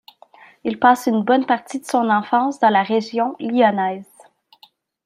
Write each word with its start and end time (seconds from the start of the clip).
Il 0.63 0.79
passe 0.79 1.05
une 1.05 1.21
bonne 1.23 1.45
partie 1.45 1.79
de 1.79 1.85
son 1.85 2.09
enfance 2.09 2.59
dans 2.59 2.71
la 2.71 2.81
région 2.81 3.35
Lyonnaise. 3.39 4.09